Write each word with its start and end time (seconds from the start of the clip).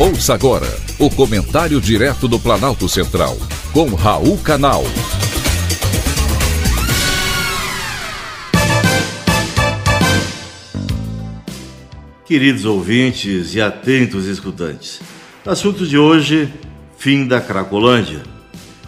Ouça 0.00 0.32
agora 0.32 0.68
o 0.96 1.10
comentário 1.10 1.80
direto 1.80 2.28
do 2.28 2.38
Planalto 2.38 2.88
Central, 2.88 3.36
com 3.72 3.96
Raul 3.96 4.38
Canal. 4.38 4.84
Queridos 12.24 12.64
ouvintes 12.64 13.56
e 13.56 13.60
atentos 13.60 14.26
escutantes, 14.26 15.00
assunto 15.44 15.84
de 15.84 15.98
hoje: 15.98 16.48
fim 16.96 17.26
da 17.26 17.40
Cracolândia. 17.40 18.22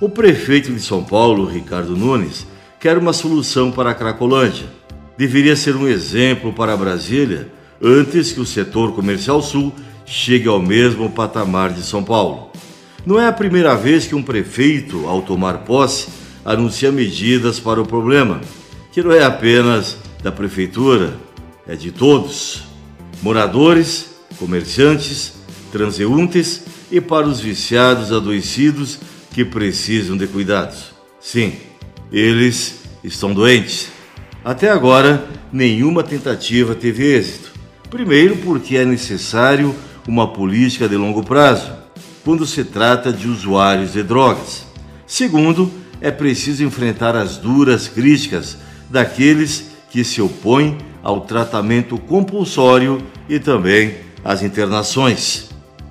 O 0.00 0.08
prefeito 0.08 0.72
de 0.72 0.80
São 0.80 1.04
Paulo, 1.04 1.44
Ricardo 1.44 1.94
Nunes, 1.94 2.46
quer 2.80 2.96
uma 2.96 3.12
solução 3.12 3.70
para 3.70 3.90
a 3.90 3.94
Cracolândia. 3.94 4.68
Deveria 5.18 5.54
ser 5.54 5.76
um 5.76 5.86
exemplo 5.86 6.50
para 6.50 6.74
Brasília 6.74 7.52
antes 7.82 8.32
que 8.32 8.40
o 8.40 8.46
setor 8.46 8.94
comercial 8.94 9.42
sul 9.42 9.70
chegue 10.04 10.48
ao 10.48 10.60
mesmo 10.60 11.10
patamar 11.10 11.72
de 11.72 11.82
São 11.82 12.02
Paulo. 12.02 12.50
Não 13.06 13.20
é 13.20 13.26
a 13.26 13.32
primeira 13.32 13.74
vez 13.74 14.06
que 14.06 14.14
um 14.14 14.22
prefeito, 14.22 15.06
ao 15.06 15.22
tomar 15.22 15.58
posse, 15.58 16.08
anuncia 16.44 16.90
medidas 16.90 17.60
para 17.60 17.80
o 17.80 17.86
problema, 17.86 18.40
que 18.92 19.02
não 19.02 19.12
é 19.12 19.24
apenas 19.24 19.96
da 20.22 20.32
prefeitura, 20.32 21.14
é 21.66 21.74
de 21.74 21.90
todos: 21.90 22.62
moradores, 23.22 24.14
comerciantes, 24.38 25.34
transeuntes 25.72 26.62
e 26.90 27.00
para 27.00 27.26
os 27.26 27.40
viciados 27.40 28.12
adoecidos 28.12 28.98
que 29.32 29.44
precisam 29.44 30.16
de 30.16 30.26
cuidados. 30.26 30.92
Sim, 31.20 31.54
eles 32.12 32.80
estão 33.02 33.34
doentes. 33.34 33.88
Até 34.44 34.70
agora, 34.70 35.26
nenhuma 35.52 36.02
tentativa 36.02 36.74
teve 36.74 37.02
êxito. 37.16 37.52
Primeiro, 37.90 38.36
porque 38.36 38.76
é 38.76 38.84
necessário 38.84 39.74
uma 40.06 40.28
política 40.28 40.88
de 40.88 40.96
longo 40.96 41.22
prazo, 41.22 41.72
quando 42.24 42.46
se 42.46 42.64
trata 42.64 43.12
de 43.12 43.28
usuários 43.28 43.92
de 43.92 44.02
drogas. 44.02 44.64
Segundo, 45.06 45.70
é 46.00 46.10
preciso 46.10 46.64
enfrentar 46.64 47.16
as 47.16 47.36
duras 47.36 47.88
críticas 47.88 48.58
daqueles 48.90 49.70
que 49.90 50.04
se 50.04 50.20
opõem 50.20 50.78
ao 51.02 51.20
tratamento 51.20 51.98
compulsório 51.98 52.98
e 53.28 53.38
também 53.38 53.94
às 54.24 54.42
internações. 54.42 55.50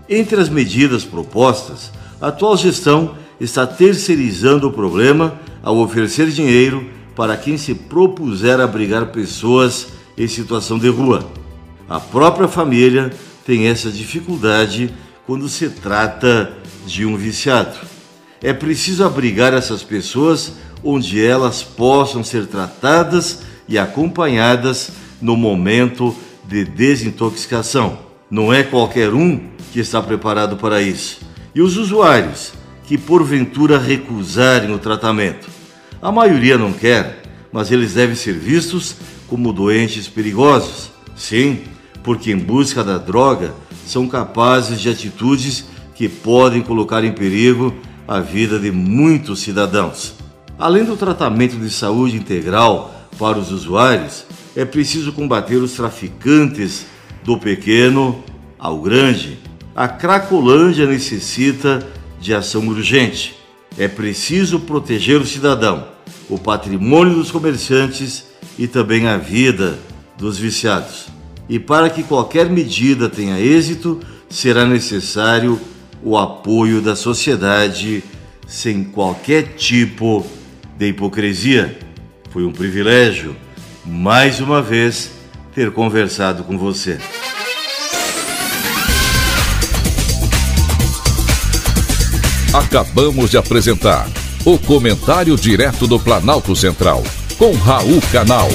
Entre 0.09 0.39
as 0.39 0.49
medidas 0.49 1.05
propostas, 1.05 1.91
a 2.19 2.27
atual 2.27 2.57
gestão 2.57 3.15
está 3.39 3.65
terceirizando 3.65 4.67
o 4.67 4.71
problema 4.71 5.39
ao 5.61 5.77
oferecer 5.77 6.27
dinheiro 6.29 6.89
para 7.15 7.37
quem 7.37 7.57
se 7.57 7.73
propuser 7.73 8.59
abrigar 8.59 9.07
pessoas 9.07 9.87
em 10.17 10.27
situação 10.27 10.77
de 10.79 10.89
rua. 10.89 11.27
A 11.87 11.99
própria 11.99 12.47
família 12.47 13.11
tem 13.45 13.67
essa 13.67 13.91
dificuldade 13.91 14.93
quando 15.25 15.47
se 15.49 15.69
trata 15.69 16.53
de 16.85 17.05
um 17.05 17.15
viciado. 17.15 17.77
É 18.41 18.53
preciso 18.53 19.03
abrigar 19.03 19.53
essas 19.53 19.83
pessoas 19.83 20.53
onde 20.83 21.23
elas 21.23 21.63
possam 21.63 22.23
ser 22.23 22.45
tratadas 22.45 23.41
e 23.67 23.77
acompanhadas 23.77 24.91
no 25.21 25.37
momento 25.37 26.13
de 26.45 26.65
desintoxicação. 26.65 27.99
Não 28.29 28.53
é 28.53 28.63
qualquer 28.63 29.13
um 29.13 29.39
que 29.71 29.79
está 29.79 30.01
preparado 30.01 30.57
para 30.57 30.81
isso. 30.81 31.21
E 31.55 31.61
os 31.61 31.77
usuários 31.77 32.51
que 32.85 32.97
porventura 32.97 33.79
recusarem 33.79 34.73
o 34.73 34.79
tratamento. 34.79 35.47
A 36.01 36.11
maioria 36.11 36.57
não 36.57 36.73
quer, 36.73 37.21
mas 37.51 37.71
eles 37.71 37.93
devem 37.93 38.15
ser 38.15 38.33
vistos 38.33 38.95
como 39.27 39.53
doentes 39.53 40.07
perigosos. 40.07 40.91
Sim, 41.15 41.61
porque 42.03 42.31
em 42.31 42.37
busca 42.37 42.83
da 42.83 42.97
droga 42.97 43.53
são 43.85 44.07
capazes 44.07 44.79
de 44.79 44.89
atitudes 44.89 45.65
que 45.95 46.09
podem 46.09 46.61
colocar 46.61 47.03
em 47.03 47.11
perigo 47.11 47.73
a 48.07 48.19
vida 48.19 48.59
de 48.59 48.71
muitos 48.71 49.39
cidadãos. 49.39 50.15
Além 50.57 50.83
do 50.83 50.97
tratamento 50.97 51.55
de 51.55 51.69
saúde 51.69 52.15
integral 52.15 52.93
para 53.17 53.37
os 53.37 53.51
usuários, 53.51 54.25
é 54.55 54.65
preciso 54.65 55.11
combater 55.13 55.55
os 55.55 55.73
traficantes 55.73 56.85
do 57.23 57.37
pequeno 57.37 58.23
ao 58.59 58.81
grande. 58.81 59.39
A 59.75 59.87
Cracolândia 59.87 60.85
necessita 60.85 61.87
de 62.19 62.33
ação 62.33 62.67
urgente. 62.67 63.35
É 63.77 63.87
preciso 63.87 64.59
proteger 64.59 65.19
o 65.19 65.25
cidadão, 65.25 65.87
o 66.29 66.37
patrimônio 66.37 67.15
dos 67.15 67.31
comerciantes 67.31 68.25
e 68.57 68.67
também 68.67 69.07
a 69.07 69.17
vida 69.17 69.79
dos 70.17 70.37
viciados. 70.37 71.12
E 71.49 71.59
para 71.59 71.89
que 71.89 72.03
qualquer 72.03 72.49
medida 72.49 73.09
tenha 73.09 73.39
êxito, 73.39 73.99
será 74.29 74.65
necessário 74.65 75.59
o 76.01 76.17
apoio 76.17 76.81
da 76.81 76.95
sociedade 76.95 78.03
sem 78.47 78.83
qualquer 78.83 79.55
tipo 79.55 80.25
de 80.77 80.87
hipocrisia. 80.87 81.77
Foi 82.29 82.43
um 82.45 82.51
privilégio, 82.51 83.35
mais 83.85 84.39
uma 84.39 84.61
vez, 84.61 85.11
ter 85.53 85.71
conversado 85.71 86.43
com 86.43 86.57
você. 86.57 86.97
Acabamos 92.53 93.31
de 93.31 93.37
apresentar 93.37 94.07
o 94.45 94.59
Comentário 94.59 95.35
Direto 95.35 95.87
do 95.87 95.99
Planalto 95.99 96.55
Central, 96.55 97.03
com 97.37 97.53
Raul 97.53 98.01
Canal. 98.11 98.49